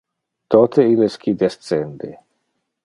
[0.55, 2.13] Tote illes qui descende.